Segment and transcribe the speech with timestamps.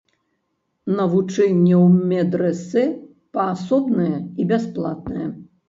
[0.99, 2.83] Навучанне ў медрэсэ
[3.37, 5.27] паасобнае і бясплатнае.